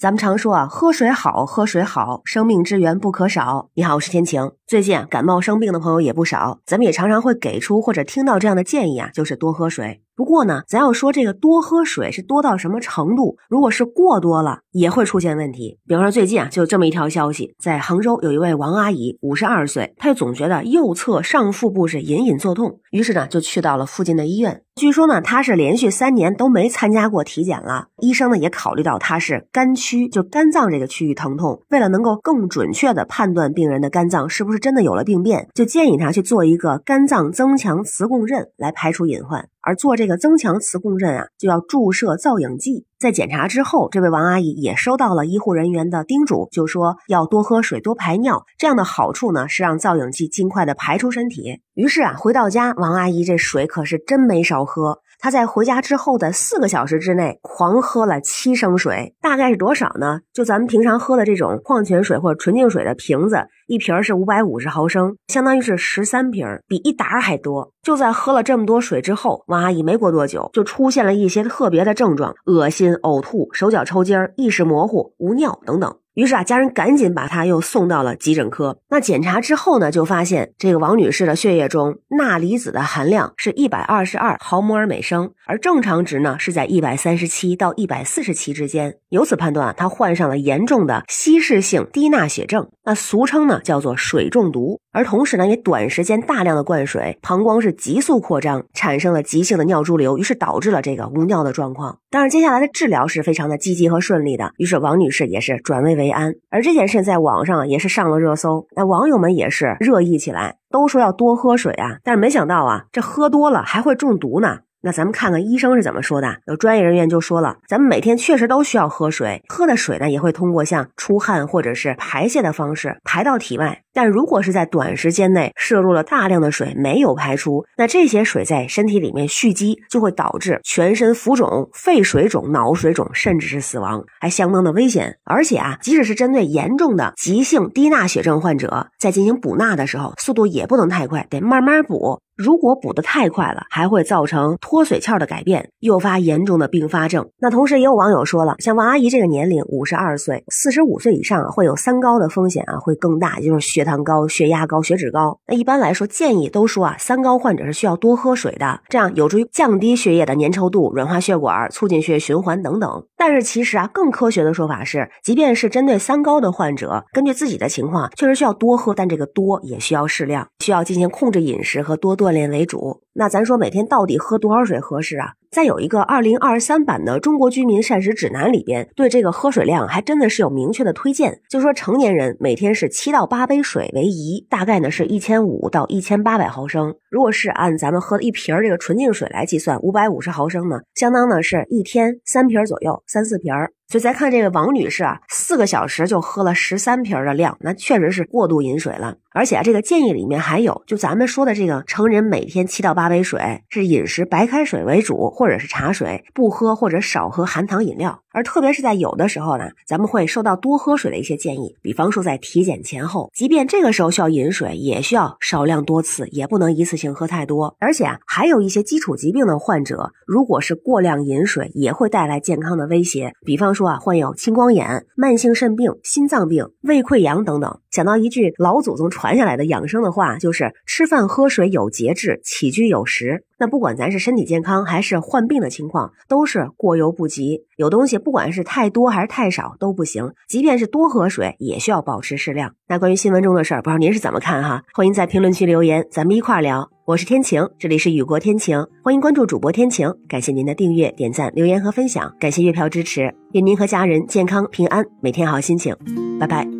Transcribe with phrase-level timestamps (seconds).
[0.00, 3.68] 咱们常说啊，喝水好，喝水好，生命之源不可少。
[3.74, 4.50] 你好，我是天晴。
[4.66, 10.00] 最近，感冒生病的朋友也不少，咱们也常常会给出或者听到这样的建议啊，就是多喝水。
[10.20, 13.38] 不过呢，咱要说这个多喝水是多到什么程度？
[13.48, 15.78] 如果是过多了，也会出现问题。
[15.86, 24.60] 比方说最近啊，就这么一条消息，在杭州有一位王阿姨，五十二岁，她就总觉得右侧上腹部是隐隐作痛，于是呢，就去到了附近的医院。
[24.74, 27.86] 据说呢，她是连续三年都没参加过体检了。
[28.00, 39.48] 医生呢也考虑到她是肝区，就肝脏这个区域疼痛，为了能够更准确的判断病人的肝脏是不是真的有了病变，就建议她去做一个肝脏增强磁共振来排除隐患。
[39.62, 42.86] 而做这个增强磁共振啊，就要注射造影剂。
[42.98, 48.44] 在检查之后，这位王阿姨也收到了医护人员的叮嘱，就说要多喝水、多排尿。
[48.58, 51.60] 这样的好处呢，是让造影剂尽快的排出身体。
[51.74, 54.98] 于是啊，回到家，王阿姨这水可是真没少喝。
[55.18, 60.20] 她在回家之后的四个小时之内，狂喝了七升水，大概是多少呢？
[60.32, 67.70] 就咱们平常喝的这种矿泉水或者纯净水的瓶子，一瓶是五百五十毫升，相当于是十三瓶，比一打还多。
[67.84, 75.96] 就在喝了这么多水之后，王阿姨没过多久就出现了一些特别的症状：恶心、呕吐、手脚抽筋、意识模糊、无尿等等。
[76.14, 78.76] 于是啊，家人赶紧把她又送到了急诊科。
[78.90, 88.96] 那检查之后呢，就发现这个王女士的血液中钠离子的含量是一百二十二毫摩尔每升，而正常值呢是在一百三十七到一百四十七之间。
[89.08, 94.80] 由此判断啊，她患上了严重的稀释性低钠血症，那俗称呢叫做水中毒。
[94.92, 101.98] 而同时呢，也短时间大量的灌水，膀胱是急速扩张，产生了急性的尿潴留，于是导致了这个无尿的状况。
[102.10, 106.34] 当然，接下来的治疗是非常的积极和顺利的，于是王女士也是转危为安。
[106.50, 114.58] 而这件事在网上也是上了热搜，那网友们也是热议起来，都说要多喝水啊，但是没想到啊，这喝多了还会中毒呢。
[114.82, 116.38] 那咱们看看医生是怎么说的。
[116.46, 123.82] 有专业人员就说了，咱们每天确实都需要喝水，喝的水呢也会通过像出汗或者是排泄的方式排到体外。
[123.92, 135.16] 但如果是在短时间内摄入了大量的水没有排出，那这些水在身体里面蓄积，就会导致全身浮肿、肺水肿、脑水肿，甚至是死亡，还相当的危险。
[135.24, 142.20] 而且啊，即使是针对严重的急性低钠血症患者，在进行补钠的时候，速度也不能太快，得慢慢补。
[142.36, 147.28] 如果补得太快了，还会造成脱髓鞘的改变，诱发严重的并发症。
[147.38, 155.38] 那同时也有网友说了，像王阿姨这个年龄，五十二岁、四十五岁以上，会有三高的风险啊，会更大，就是血血糖高、血压高、血脂高。
[155.46, 163.06] 那一般来说，建议都说啊，三高患者是需要多喝水的，这样有助于降低血液的粘稠度、软化血管、促进血液循环等等。
[163.16, 173.00] 但是其实啊，更科学的说法是，即便是针对三高的患者，根据自己的情况，确实需要多喝，但这个多也需要适量，需要进行控制饮食和多锻炼为主。
[173.20, 175.34] 那咱说每天到底喝多少水合适啊？
[175.50, 186.94] 再有一个二零二三版的中国居民膳食指南里边，对这个喝水量还真的是有明确的推荐，就说成年人每天是七到八杯水为宜，大概呢是一千五到一千八百毫升。
[187.10, 193.74] 如果是按咱们喝一瓶儿这个纯净水来计算，五百五十毫升呢，相当呢是一天三瓶左右，三四瓶儿。
[193.90, 199.16] 所以再看这个王女士啊，四个小时就喝了十三瓶的量，那确实是过度饮水了。
[199.32, 208.22] 而且啊，这个建议里面还有，就咱们说的这个成人每天七到八杯水，是饮食白开水为主，或者是茶水，不喝或者少喝含糖饮料。
[208.32, 217.76] 而特别是在有的时候呢，咱们会受到多喝水的一些建议，比方说在体检前后，即便这个时候需要饮水，也需要少量多次，也不能一次性喝太多。
[217.80, 227.80] 而且啊，还有一些基础疾病的患者，如果是过量饮水，也会带来健康的威胁，比方说说啊，患有青光眼、慢性肾病、心脏病、胃溃疡等等。
[227.90, 233.46] 想到一句老祖宗传下来的养生的话，就是吃饭喝水有节制，起居有时。
[233.58, 237.64] 那不管咱是身体健康还是患病的情况，都是过犹不及。
[237.76, 242.74] 有东西不管是太多还是太少都不行，即便是多喝水，也需要保持适量。
[242.86, 244.82] 那关于新闻中的事儿，不知道您是怎么看哈？
[244.92, 246.90] 欢迎在评论区留言，咱们一块儿聊。
[247.10, 250.08] 我是天晴，这里是雨过天晴，欢迎关注主播天晴。
[250.28, 255.92] 感谢您的订阅、点赞、留言和分享，感谢月票支持，愿您和家人健康平安，每天好心情。
[256.38, 256.79] 拜拜。